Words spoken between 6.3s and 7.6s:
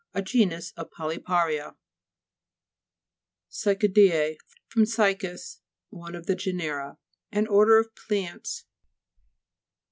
genera.) An